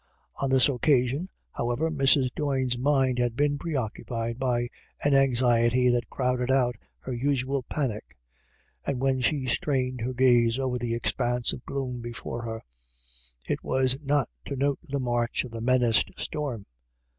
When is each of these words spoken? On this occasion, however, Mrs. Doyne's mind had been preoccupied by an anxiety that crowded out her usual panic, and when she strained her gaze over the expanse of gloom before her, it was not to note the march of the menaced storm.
On 0.41 0.49
this 0.49 0.67
occasion, 0.67 1.29
however, 1.51 1.91
Mrs. 1.91 2.33
Doyne's 2.33 2.75
mind 2.75 3.19
had 3.19 3.35
been 3.35 3.59
preoccupied 3.59 4.39
by 4.39 4.67
an 5.03 5.13
anxiety 5.13 5.89
that 5.89 6.09
crowded 6.09 6.49
out 6.49 6.75
her 7.01 7.13
usual 7.13 7.61
panic, 7.69 8.17
and 8.83 8.99
when 8.99 9.21
she 9.21 9.45
strained 9.45 10.01
her 10.01 10.13
gaze 10.13 10.57
over 10.57 10.79
the 10.79 10.95
expanse 10.95 11.53
of 11.53 11.63
gloom 11.67 12.01
before 12.01 12.41
her, 12.45 12.63
it 13.47 13.63
was 13.63 13.95
not 14.01 14.27
to 14.45 14.55
note 14.55 14.79
the 14.81 14.99
march 14.99 15.43
of 15.43 15.51
the 15.51 15.61
menaced 15.61 16.09
storm. 16.17 16.65